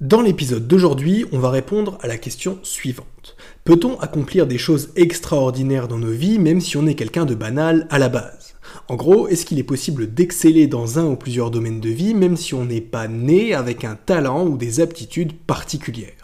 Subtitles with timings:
[0.00, 3.36] Dans l'épisode d'aujourd'hui, on va répondre à la question suivante.
[3.64, 7.88] Peut-on accomplir des choses extraordinaires dans nos vies même si on est quelqu'un de banal
[7.90, 8.54] à la base?
[8.86, 12.36] En gros, est-ce qu'il est possible d'exceller dans un ou plusieurs domaines de vie même
[12.36, 16.17] si on n'est pas né avec un talent ou des aptitudes particulières?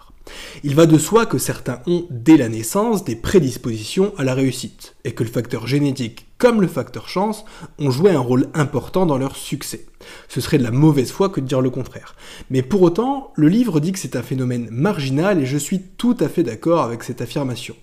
[0.62, 4.96] Il va de soi que certains ont, dès la naissance, des prédispositions à la réussite,
[5.04, 7.44] et que le facteur génétique comme le facteur chance
[7.78, 9.86] ont joué un rôle important dans leur succès.
[10.28, 12.16] Ce serait de la mauvaise foi que de dire le contraire.
[12.50, 16.16] Mais pour autant, le livre dit que c'est un phénomène marginal et je suis tout
[16.20, 17.76] à fait d'accord avec cette affirmation.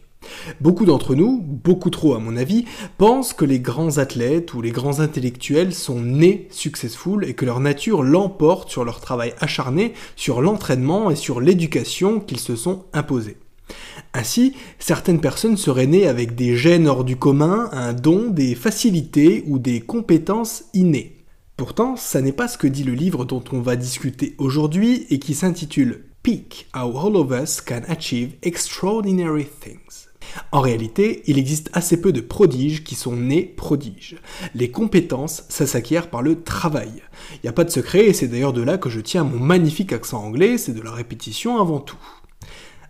[0.59, 2.65] Beaucoup d'entre nous, beaucoup trop à mon avis,
[2.97, 7.59] pensent que les grands athlètes ou les grands intellectuels sont nés successful et que leur
[7.59, 13.37] nature l'emporte sur leur travail acharné, sur l'entraînement et sur l'éducation qu'ils se sont imposés.
[14.13, 19.43] Ainsi, certaines personnes seraient nées avec des gènes hors du commun, un don, des facilités
[19.47, 21.17] ou des compétences innées.
[21.57, 25.19] Pourtant, ça n'est pas ce que dit le livre dont on va discuter aujourd'hui et
[25.19, 30.10] qui s'intitule Peak How All of Us Can Achieve Extraordinary Things.
[30.51, 34.17] En réalité, il existe assez peu de prodiges qui sont nés prodiges.
[34.55, 36.91] Les compétences, ça s'acquiert par le travail.
[37.35, 39.39] Il n'y a pas de secret et c'est d'ailleurs de là que je tiens mon
[39.39, 41.97] magnifique accent anglais, c'est de la répétition avant tout.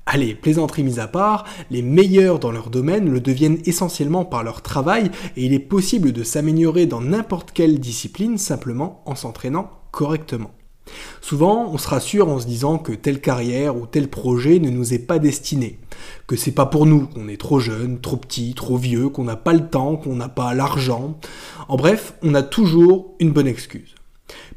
[0.08, 4.62] Allez, plaisanterie mise à part, les meilleurs dans leur domaine le deviennent essentiellement par leur
[4.62, 10.52] travail et il est possible de s'améliorer dans n'importe quelle discipline simplement en s'entraînant correctement.
[11.22, 14.94] Souvent, on se rassure en se disant que telle carrière ou tel projet ne nous
[14.94, 15.78] est pas destiné,
[16.28, 19.36] que c'est pas pour nous, qu'on est trop jeune, trop petit, trop vieux, qu'on n'a
[19.36, 21.20] pas le temps, qu'on n'a pas l'argent.
[21.68, 23.96] En bref, on a toujours une bonne excuse.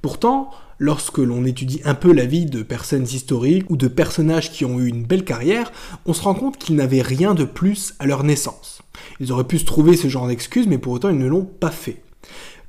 [0.02, 4.64] Pourtant, lorsque l'on étudie un peu la vie de personnes historiques ou de personnages qui
[4.64, 5.72] ont eu une belle carrière,
[6.06, 8.82] on se rend compte qu'ils n'avaient rien de plus à leur naissance.
[9.20, 11.70] Ils auraient pu se trouver ce genre d'excuses, mais pour autant ils ne l'ont pas
[11.70, 12.02] fait.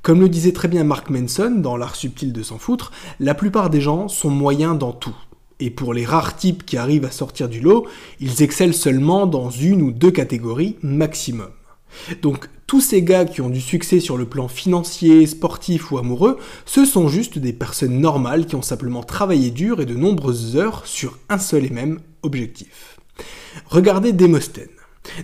[0.02, 3.70] Comme le disait très bien Mark Manson dans L'art subtil de s'en foutre, la plupart
[3.70, 5.16] des gens sont moyens dans tout.
[5.58, 7.86] Et pour les rares types qui arrivent à sortir du lot,
[8.20, 11.50] ils excellent seulement dans une ou deux catégories maximum.
[12.20, 16.38] Donc tous ces gars qui ont du succès sur le plan financier, sportif ou amoureux,
[16.66, 20.86] ce sont juste des personnes normales qui ont simplement travaillé dur et de nombreuses heures
[20.86, 22.98] sur un seul et même objectif.
[23.66, 24.75] Regardez Démosthène.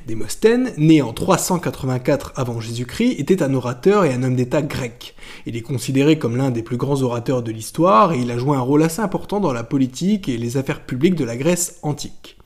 [0.06, 5.14] Démosthène, né en 384 avant Jésus-Christ, était un orateur et un homme d'État grec.
[5.46, 8.56] Il est considéré comme l'un des plus grands orateurs de l'histoire et il a joué
[8.56, 12.38] un rôle assez important dans la politique et les affaires publiques de la Grèce antique.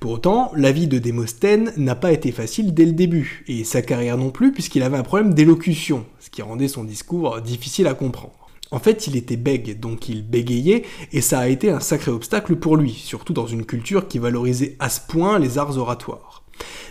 [0.00, 3.82] Pour autant, la vie de Démosthène n'a pas été facile dès le début, et sa
[3.82, 7.94] carrière non plus puisqu'il avait un problème d'élocution, ce qui rendait son discours difficile à
[7.94, 8.48] comprendre.
[8.72, 12.56] En fait, il était bègue, donc il bégayait, et ça a été un sacré obstacle
[12.56, 16.41] pour lui, surtout dans une culture qui valorisait à ce point les arts oratoires.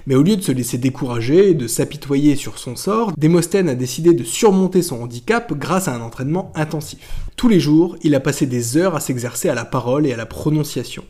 [0.07, 3.75] Mais au lieu de se laisser décourager et de s'apitoyer sur son sort, Démosthène a
[3.75, 6.99] décidé de surmonter son handicap grâce à un entraînement intensif.
[7.35, 10.17] Tous les jours, il a passé des heures à s'exercer à la parole et à
[10.17, 11.03] la prononciation.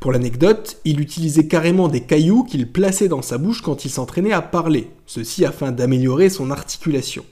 [0.00, 4.32] Pour l'anecdote, il utilisait carrément des cailloux qu'il plaçait dans sa bouche quand il s'entraînait
[4.32, 7.24] à parler, ceci afin d'améliorer son articulation.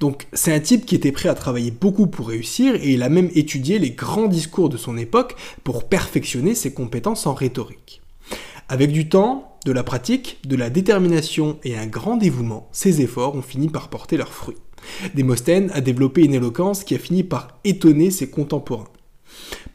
[0.00, 3.08] Donc c'est un type qui était prêt à travailler beaucoup pour réussir et il a
[3.08, 8.00] même étudié les grands discours de son époque pour perfectionner ses compétences en rhétorique.
[8.68, 13.34] Avec du temps, de la pratique, de la détermination et un grand dévouement, ces efforts
[13.34, 14.58] ont fini par porter leurs fruits.
[15.14, 18.88] Démosthène a développé une éloquence qui a fini par étonner ses contemporains.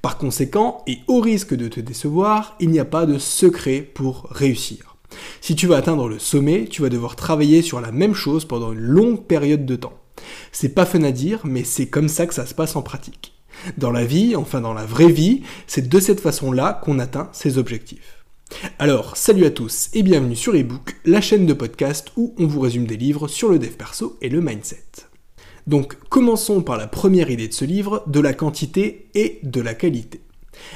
[0.02, 4.28] Par conséquent, et au risque de te décevoir, il n'y a pas de secret pour
[4.30, 4.96] réussir.
[5.42, 8.72] Si tu veux atteindre le sommet, tu vas devoir travailler sur la même chose pendant
[8.72, 9.98] une longue période de temps.
[10.52, 13.34] C'est pas fun à dire, mais c'est comme ça que ça se passe en pratique.
[13.78, 17.58] Dans la vie, enfin dans la vraie vie, c'est de cette façon-là qu'on atteint ses
[17.58, 18.19] objectifs.
[18.78, 22.60] Alors, salut à tous et bienvenue sur eBook, la chaîne de podcast où on vous
[22.60, 24.84] résume des livres sur le dev perso et le mindset.
[25.68, 29.74] Donc, commençons par la première idée de ce livre, de la quantité et de la
[29.74, 30.22] qualité.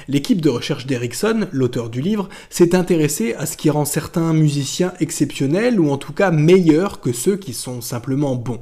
[0.07, 4.93] L'équipe de recherche d'Erickson, l'auteur du livre, s'est intéressée à ce qui rend certains musiciens
[4.99, 8.61] exceptionnels ou en tout cas meilleurs que ceux qui sont simplement bons.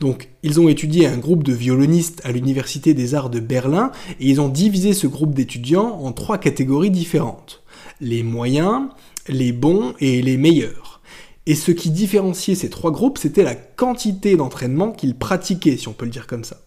[0.00, 4.28] Donc ils ont étudié un groupe de violonistes à l'Université des Arts de Berlin et
[4.28, 7.62] ils ont divisé ce groupe d'étudiants en trois catégories différentes
[8.00, 8.88] les moyens,
[9.28, 11.00] les bons et les meilleurs.
[11.46, 15.92] Et ce qui différenciait ces trois groupes, c'était la quantité d'entraînement qu'ils pratiquaient, si on
[15.92, 16.58] peut le dire comme ça.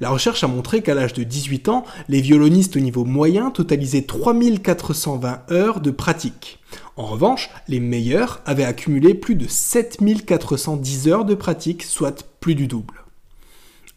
[0.00, 4.02] La recherche a montré qu'à l'âge de 18 ans, les violonistes au niveau moyen totalisaient
[4.02, 6.58] 3420 heures de pratique.
[6.96, 12.66] En revanche, les meilleurs avaient accumulé plus de 7410 heures de pratique, soit plus du
[12.66, 13.03] double.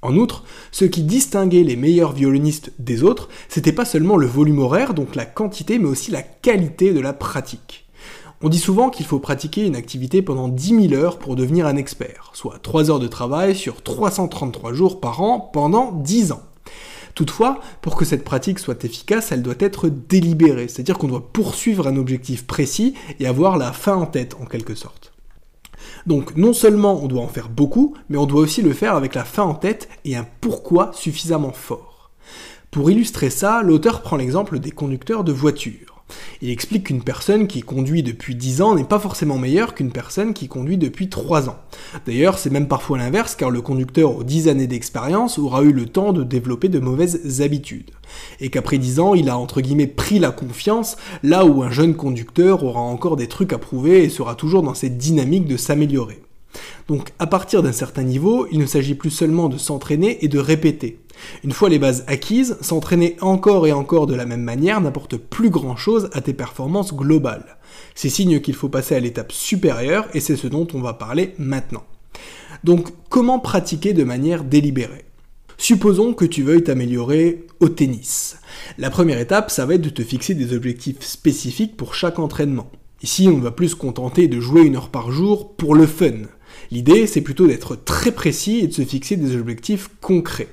[0.02, 4.60] En outre, ce qui distinguait les meilleurs violonistes des autres, c'était pas seulement le volume
[4.60, 7.88] horaire, donc la quantité, mais aussi la qualité de la pratique.
[8.44, 11.76] On dit souvent qu'il faut pratiquer une activité pendant 10 000 heures pour devenir un
[11.76, 16.44] expert, soit 3 heures de travail sur 333 jours par an pendant 10 ans.
[17.16, 21.88] Toutefois, pour que cette pratique soit efficace, elle doit être délibérée, c'est-à-dire qu'on doit poursuivre
[21.88, 25.17] un objectif précis et avoir la fin en tête en quelque sorte.
[26.06, 29.16] Donc non seulement on doit en faire beaucoup, mais on doit aussi le faire avec
[29.16, 32.12] la fin en tête et un pourquoi suffisamment fort.
[32.72, 35.97] Pour illustrer ça, l'auteur prend l'exemple des conducteurs de voitures.
[36.42, 40.34] Il explique qu'une personne qui conduit depuis 10 ans n'est pas forcément meilleure qu'une personne
[40.34, 41.58] qui conduit depuis 3 ans.
[42.06, 45.86] D'ailleurs, c'est même parfois l'inverse car le conducteur aux 10 années d'expérience aura eu le
[45.86, 47.92] temps de développer de mauvaises habitudes.
[48.40, 51.96] Et qu'après 10 ans, il a entre guillemets pris la confiance là où un jeune
[51.96, 56.22] conducteur aura encore des trucs à prouver et sera toujours dans cette dynamique de s'améliorer.
[56.88, 60.40] Donc à partir d'un certain niveau, il ne s'agit plus seulement de s'entraîner et de
[60.40, 61.00] répéter.
[61.44, 65.50] Une fois les bases acquises, s'entraîner encore et encore de la même manière n'apporte plus
[65.50, 67.58] grand-chose à tes performances globales.
[67.96, 71.34] C'est signe qu'il faut passer à l'étape supérieure et c'est ce dont on va parler
[71.38, 71.84] maintenant.
[72.64, 75.06] Donc comment pratiquer de manière délibérée?
[75.58, 78.38] Supposons que tu veuilles t'améliorer au tennis.
[78.78, 82.70] La première étape, ça va être de te fixer des objectifs spécifiques pour chaque entraînement.
[83.02, 86.28] Ici, on va plus se contenter de jouer une heure par jour pour le fun.
[86.72, 90.48] L'idée, c'est plutôt d'être très précis et de se fixer des objectifs concrets,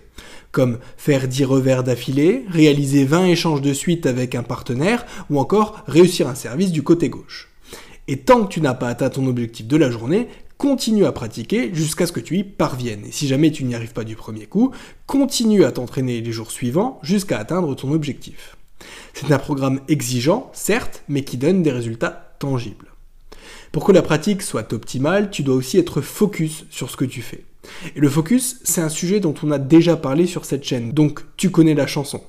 [0.55, 5.83] comme faire 10 revers d'affilée, réaliser 20 échanges de suite avec un partenaire, ou encore
[5.87, 7.51] réussir un service du côté gauche.
[8.07, 11.71] Et tant que tu n'as pas atteint ton objectif de la journée, continue à pratiquer
[11.75, 13.05] jusqu'à ce que tu y parviennes.
[13.07, 14.71] Et si jamais tu n'y arrives pas du premier coup,
[15.07, 18.57] continue à t'entraîner les jours suivants jusqu'à atteindre ton objectif.
[19.13, 22.93] C'est un programme exigeant, certes, mais qui donne des résultats tangibles.
[23.73, 27.23] Pour que la pratique soit optimale, tu dois aussi être focus sur ce que tu
[27.23, 27.45] fais.
[27.97, 31.25] Et le focus, c'est un sujet dont on a déjà parlé sur cette chaîne, donc
[31.37, 32.21] tu connais la chanson.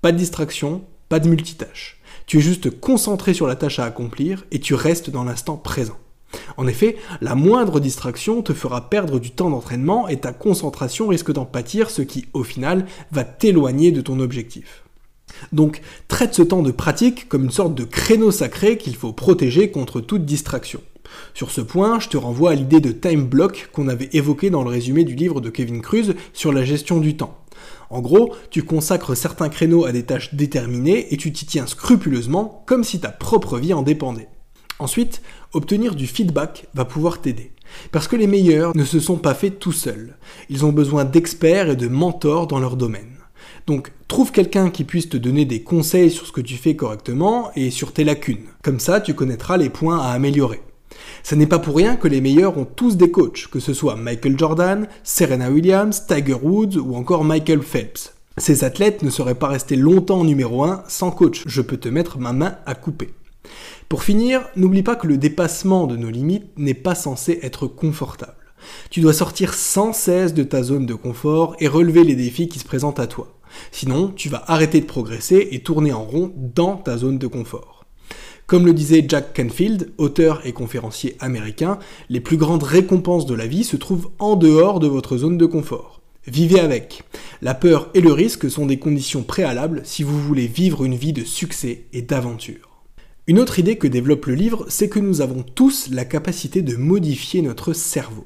[0.00, 2.00] Pas de distraction, pas de multitâche.
[2.26, 5.96] Tu es juste concentré sur la tâche à accomplir et tu restes dans l'instant présent.
[6.56, 11.32] En effet, la moindre distraction te fera perdre du temps d'entraînement et ta concentration risque
[11.32, 14.84] d'en pâtir, ce qui, au final, va t'éloigner de ton objectif.
[15.52, 19.70] Donc traite ce temps de pratique comme une sorte de créneau sacré qu'il faut protéger
[19.70, 20.80] contre toute distraction.
[21.34, 24.62] Sur ce point, je te renvoie à l'idée de time block qu'on avait évoqué dans
[24.62, 27.38] le résumé du livre de Kevin Cruz sur la gestion du temps.
[27.90, 32.62] En gros, tu consacres certains créneaux à des tâches déterminées et tu t'y tiens scrupuleusement
[32.66, 34.28] comme si ta propre vie en dépendait.
[34.78, 35.22] Ensuite,
[35.52, 37.52] obtenir du feedback va pouvoir t'aider.
[37.90, 40.16] Parce que les meilleurs ne se sont pas faits tout seuls.
[40.48, 43.18] Ils ont besoin d'experts et de mentors dans leur domaine.
[43.66, 47.50] Donc trouve quelqu'un qui puisse te donner des conseils sur ce que tu fais correctement
[47.56, 48.46] et sur tes lacunes.
[48.62, 50.60] Comme ça, tu connaîtras les points à améliorer.
[51.22, 53.96] Ce n'est pas pour rien que les meilleurs ont tous des coachs, que ce soit
[53.96, 58.14] Michael Jordan, Serena Williams, Tiger Woods ou encore Michael Phelps.
[58.38, 62.18] Ces athlètes ne seraient pas restés longtemps numéro 1 sans coach, je peux te mettre
[62.18, 63.12] ma main à couper.
[63.88, 68.34] Pour finir, n'oublie pas que le dépassement de nos limites n'est pas censé être confortable.
[68.90, 72.58] Tu dois sortir sans cesse de ta zone de confort et relever les défis qui
[72.58, 73.34] se présentent à toi.
[73.72, 77.77] Sinon, tu vas arrêter de progresser et tourner en rond dans ta zone de confort.
[78.48, 81.78] Comme le disait Jack Canfield, auteur et conférencier américain,
[82.08, 85.44] les plus grandes récompenses de la vie se trouvent en dehors de votre zone de
[85.44, 86.00] confort.
[86.26, 87.02] Vivez avec.
[87.42, 91.12] La peur et le risque sont des conditions préalables si vous voulez vivre une vie
[91.12, 92.80] de succès et d'aventure.
[93.26, 96.74] Une autre idée que développe le livre, c'est que nous avons tous la capacité de
[96.74, 98.24] modifier notre cerveau.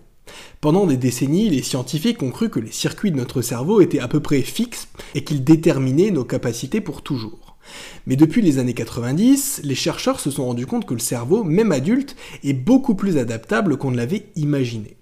[0.60, 4.06] Pendant des décennies, les scientifiques ont cru que les circuits de notre cerveau étaient à
[4.06, 4.86] peu près fixes
[5.16, 7.51] et qu'ils déterminaient nos capacités pour toujours.
[8.06, 11.73] Mais depuis les années 90, les chercheurs se sont rendus compte que le cerveau, même
[11.73, 14.97] adulte, est beaucoup plus adaptable qu'on ne l'avait imaginé.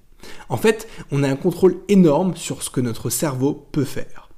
[0.48, 4.28] En fait, on a un contrôle énorme sur ce que notre cerveau peut faire.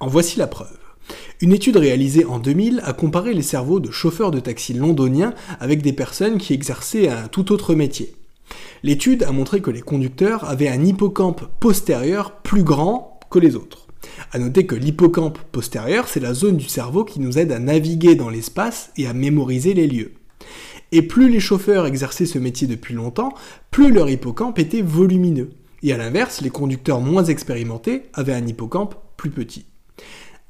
[0.00, 0.78] En voici la preuve.
[1.40, 5.82] Une étude réalisée en 2000 a comparé les cerveaux de chauffeurs de taxi londoniens avec
[5.82, 8.14] des personnes qui exerçaient un tout autre métier.
[8.82, 13.87] L'étude a montré que les conducteurs avaient un hippocampe postérieur plus grand que les autres.
[14.32, 18.14] A noter que l'hippocampe postérieur, c'est la zone du cerveau qui nous aide à naviguer
[18.14, 20.12] dans l'espace et à mémoriser les lieux.
[20.92, 23.34] Et plus les chauffeurs exerçaient ce métier depuis longtemps,
[23.70, 25.50] plus leur hippocampe était volumineux.
[25.82, 29.66] Et à l'inverse, les conducteurs moins expérimentés avaient un hippocampe plus petit.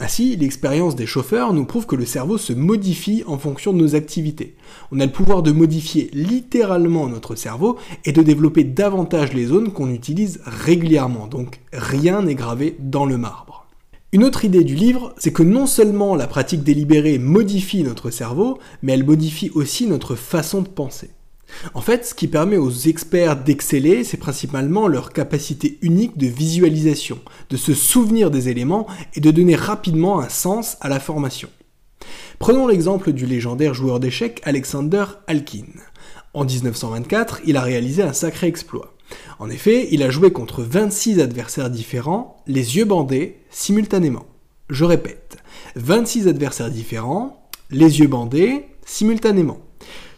[0.00, 3.96] Ainsi, l'expérience des chauffeurs nous prouve que le cerveau se modifie en fonction de nos
[3.96, 4.54] activités.
[4.92, 9.72] On a le pouvoir de modifier littéralement notre cerveau et de développer davantage les zones
[9.72, 13.66] qu'on utilise régulièrement, donc rien n'est gravé dans le marbre.
[14.12, 18.58] Une autre idée du livre, c'est que non seulement la pratique délibérée modifie notre cerveau,
[18.82, 21.10] mais elle modifie aussi notre façon de penser.
[21.74, 27.18] En fait, ce qui permet aux experts d'exceller, c'est principalement leur capacité unique de visualisation,
[27.50, 31.48] de se souvenir des éléments et de donner rapidement un sens à la formation.
[32.38, 35.66] Prenons l'exemple du légendaire joueur d'échecs Alexander Alkin.
[36.34, 38.94] En 1924, il a réalisé un sacré exploit.
[39.38, 44.26] En effet, il a joué contre 26 adversaires différents, les yeux bandés, simultanément.
[44.70, 45.38] Je répète,
[45.76, 49.60] 26 adversaires différents, les yeux bandés, simultanément.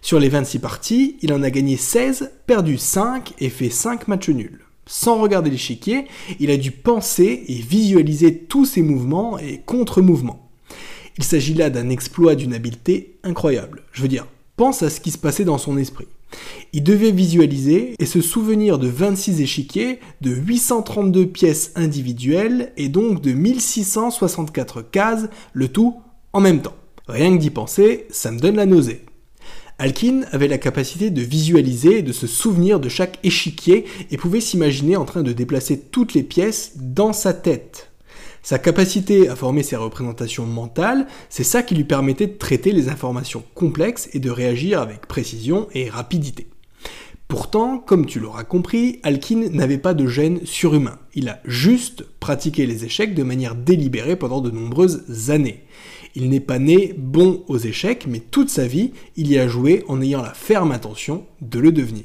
[0.03, 4.31] Sur les 26 parties, il en a gagné 16, perdu 5 et fait 5 matchs
[4.31, 4.61] nuls.
[4.87, 6.07] Sans regarder l'échiquier,
[6.41, 10.51] il a dû penser et visualiser tous ses mouvements et contre-mouvements.
[11.19, 13.83] Il s'agit là d'un exploit d'une habileté incroyable.
[13.93, 14.27] Je veux dire,
[14.57, 16.09] pense à ce qui se passait dans son esprit.
[16.73, 23.21] Il devait visualiser et se souvenir de 26 échiquiers, de 832 pièces individuelles et donc
[23.21, 25.97] de 1664 cases, le tout
[26.33, 26.77] en même temps.
[27.07, 29.05] Rien que d'y penser, ça me donne la nausée.
[29.81, 34.43] Alkin avait la capacité de visualiser et de se souvenir de chaque échiquier et pouvait
[34.43, 37.91] s'imaginer en train de déplacer toutes les pièces dans sa tête.
[38.43, 42.91] Sa capacité à former ses représentations mentales, c'est ça qui lui permettait de traiter les
[42.91, 46.49] informations complexes et de réagir avec précision et rapidité.
[47.27, 50.99] Pourtant, comme tu l'auras compris, Alkin n'avait pas de gène surhumain.
[51.15, 55.65] Il a juste pratiqué les échecs de manière délibérée pendant de nombreuses années.
[56.15, 59.85] Il n'est pas né bon aux échecs, mais toute sa vie, il y a joué
[59.89, 62.05] en ayant la ferme intention de le devenir.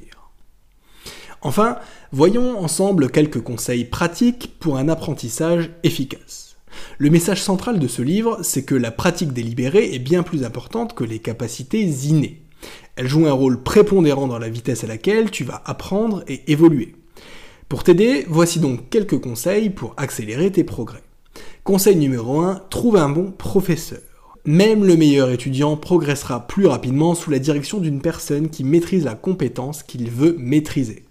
[1.41, 1.77] Enfin,
[2.11, 6.57] voyons ensemble quelques conseils pratiques pour un apprentissage efficace.
[6.97, 10.95] Le message central de ce livre, c'est que la pratique délibérée est bien plus importante
[10.95, 12.41] que les capacités innées.
[12.95, 16.95] Elle joue un rôle prépondérant dans la vitesse à laquelle tu vas apprendre et évoluer.
[17.69, 21.03] Pour t'aider, voici donc quelques conseils pour accélérer tes progrès.
[21.63, 23.99] Conseil numéro 1, trouve un bon professeur.
[24.45, 29.15] Même le meilleur étudiant progressera plus rapidement sous la direction d'une personne qui maîtrise la
[29.15, 31.03] compétence qu'il veut maîtriser.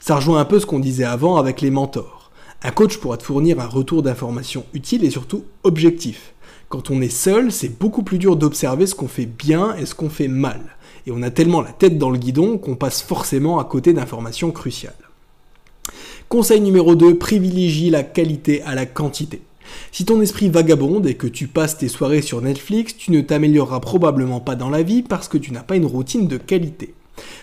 [0.00, 2.30] Ça rejoint un peu ce qu'on disait avant avec les mentors.
[2.62, 6.32] Un coach pourra te fournir un retour d'informations utile et surtout objectif.
[6.70, 9.94] Quand on est seul, c'est beaucoup plus dur d'observer ce qu'on fait bien et ce
[9.94, 10.60] qu'on fait mal.
[11.06, 14.52] Et on a tellement la tête dans le guidon qu'on passe forcément à côté d'informations
[14.52, 14.94] cruciales.
[16.30, 19.42] Conseil numéro 2, privilégie la qualité à la quantité.
[19.90, 23.80] Si ton esprit vagabonde et que tu passes tes soirées sur Netflix, tu ne t'amélioreras
[23.80, 26.94] probablement pas dans la vie parce que tu n'as pas une routine de qualité.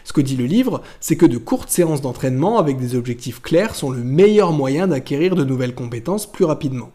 [0.04, 3.76] Ce que dit le livre, c'est que de courtes séances d'entraînement avec des objectifs clairs
[3.76, 6.92] sont le meilleur moyen d'acquérir de nouvelles compétences plus rapidement.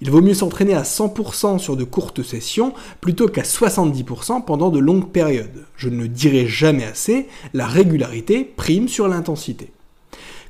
[0.00, 4.78] Il vaut mieux s'entraîner à 100% sur de courtes sessions plutôt qu'à 70% pendant de
[4.78, 5.66] longues périodes.
[5.76, 9.70] Je ne le dirai jamais assez, la régularité prime sur l'intensité.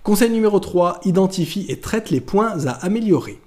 [0.03, 3.39] Conseil numéro 3, identifie et traite les points à améliorer.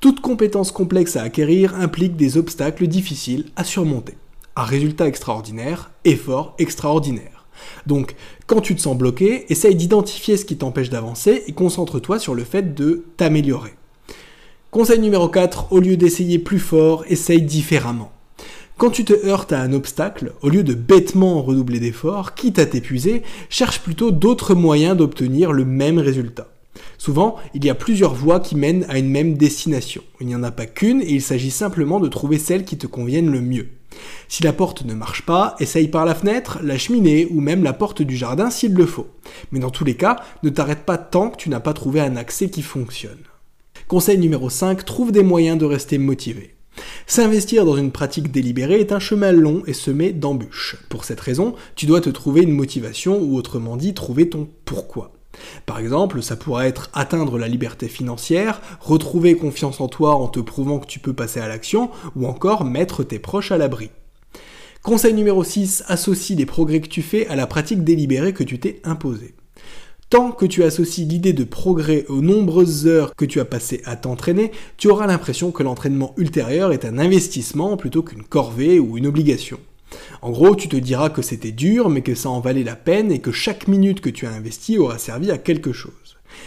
[0.00, 4.14] Toute compétence complexe à acquérir implique des obstacles difficiles à surmonter.
[4.56, 7.46] Un résultat extraordinaire, effort extraordinaire.
[7.86, 8.14] Donc,
[8.46, 12.44] quand tu te sens bloqué, essaye d'identifier ce qui t'empêche d'avancer et concentre-toi sur le
[12.44, 13.74] fait de t'améliorer.
[14.70, 18.10] Conseil numéro 4, au lieu d'essayer plus fort, essaye différemment.
[18.76, 22.66] Quand tu te heurtes à un obstacle, au lieu de bêtement redoubler d'efforts, quitte à
[22.66, 26.48] t'épuiser, cherche plutôt d'autres moyens d'obtenir le même résultat.
[26.98, 30.02] Souvent, il y a plusieurs voies qui mènent à une même destination.
[30.20, 32.86] Il n'y en a pas qu'une et il s'agit simplement de trouver celle qui te
[32.86, 33.68] convienne le mieux.
[34.28, 37.72] Si la porte ne marche pas, essaye par la fenêtre, la cheminée ou même la
[37.72, 39.06] porte du jardin s'il le faut.
[39.52, 42.16] Mais dans tous les cas, ne t'arrête pas tant que tu n'as pas trouvé un
[42.16, 43.22] accès qui fonctionne.
[43.86, 46.54] Conseil numéro 5, trouve des moyens de rester motivé.
[47.06, 50.76] S'investir dans une pratique délibérée est un chemin long et semé d'embûches.
[50.88, 55.12] Pour cette raison, tu dois te trouver une motivation ou autrement dit trouver ton pourquoi.
[55.66, 60.40] Par exemple, ça pourrait être atteindre la liberté financière, retrouver confiance en toi en te
[60.40, 63.90] prouvant que tu peux passer à l'action, ou encore mettre tes proches à l'abri.
[64.82, 68.58] Conseil numéro 6, associe les progrès que tu fais à la pratique délibérée que tu
[68.58, 69.34] t'es imposée.
[70.10, 73.96] Tant que tu associes l'idée de progrès aux nombreuses heures que tu as passées à
[73.96, 79.06] t'entraîner, tu auras l'impression que l'entraînement ultérieur est un investissement plutôt qu'une corvée ou une
[79.06, 79.58] obligation.
[80.22, 83.12] En gros, tu te diras que c'était dur, mais que ça en valait la peine
[83.12, 85.92] et que chaque minute que tu as investie aura servi à quelque chose.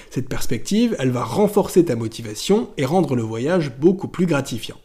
[0.10, 4.78] Cette perspective, elle va renforcer ta motivation et rendre le voyage beaucoup plus gratifiant.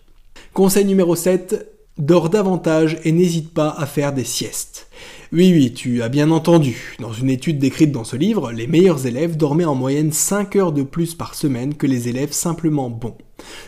[0.52, 4.88] Conseil numéro 7, dors davantage et n'hésite pas à faire des siestes.
[5.33, 6.97] Oui, oui, tu as bien entendu.
[7.00, 10.73] Dans une étude décrite dans ce livre, les meilleurs élèves dormaient en moyenne 5 heures
[10.73, 13.17] de plus par semaine que les élèves simplement bons.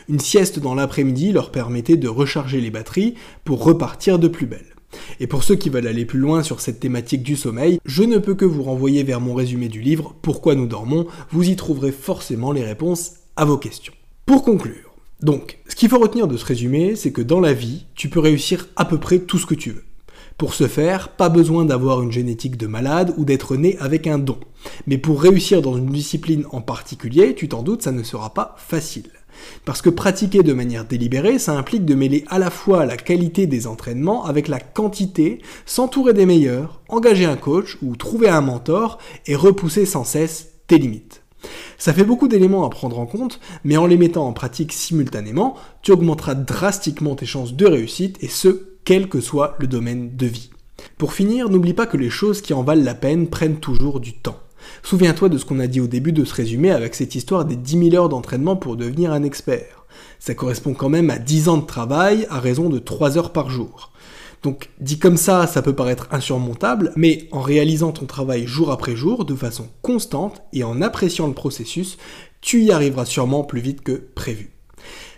[0.08, 4.73] Une sieste dans l'après-midi leur permettait de recharger les batteries pour repartir de plus belle.
[5.20, 8.18] Et pour ceux qui veulent aller plus loin sur cette thématique du sommeil, je ne
[8.18, 11.92] peux que vous renvoyer vers mon résumé du livre Pourquoi nous dormons, vous y trouverez
[11.92, 13.94] forcément les réponses à vos questions.
[14.26, 17.86] Pour conclure, donc, ce qu'il faut retenir de ce résumé, c'est que dans la vie,
[17.94, 19.84] tu peux réussir à peu près tout ce que tu veux.
[20.36, 24.18] Pour ce faire, pas besoin d'avoir une génétique de malade ou d'être né avec un
[24.18, 24.38] don.
[24.86, 28.56] Mais pour réussir dans une discipline en particulier, tu t'en doutes, ça ne sera pas
[28.58, 29.10] facile.
[29.64, 33.46] Parce que pratiquer de manière délibérée, ça implique de mêler à la fois la qualité
[33.46, 38.98] des entraînements avec la quantité, s'entourer des meilleurs, engager un coach ou trouver un mentor
[39.26, 41.22] et repousser sans cesse tes limites.
[41.78, 45.56] Ça fait beaucoup d'éléments à prendre en compte, mais en les mettant en pratique simultanément,
[45.82, 50.26] tu augmenteras drastiquement tes chances de réussite, et ce, quel que soit le domaine de
[50.26, 50.50] vie.
[50.98, 54.14] Pour finir, n'oublie pas que les choses qui en valent la peine prennent toujours du
[54.14, 54.38] temps.
[54.82, 57.56] Souviens-toi de ce qu'on a dit au début de ce résumé avec cette histoire des
[57.56, 59.86] 10 000 heures d'entraînement pour devenir un expert.
[60.18, 63.50] Ça correspond quand même à 10 ans de travail à raison de 3 heures par
[63.50, 63.92] jour.
[64.42, 68.94] Donc dit comme ça, ça peut paraître insurmontable, mais en réalisant ton travail jour après
[68.94, 71.96] jour, de façon constante et en appréciant le processus,
[72.42, 74.50] tu y arriveras sûrement plus vite que prévu.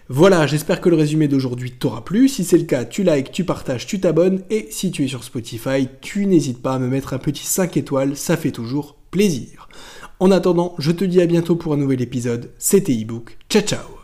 [0.08, 2.28] Voilà, j'espère que le résumé d'aujourd'hui t'aura plu.
[2.28, 4.42] Si c'est le cas, tu likes, tu partages, tu t'abonnes.
[4.50, 7.76] Et si tu es sur Spotify, tu n'hésites pas à me mettre un petit 5
[7.76, 8.94] étoiles, ça fait toujours
[10.18, 12.50] En attendant, je te dis à bientôt pour un nouvel épisode.
[12.58, 13.36] C'était ebook.
[13.48, 13.95] Ciao ciao